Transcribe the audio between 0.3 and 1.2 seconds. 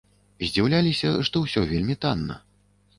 Здзіўляліся,